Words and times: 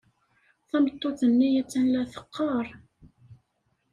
Tameṭṭut-nni 0.69 1.49
attan 1.61 1.85
la 1.91 2.03
teqqar. 2.13 2.67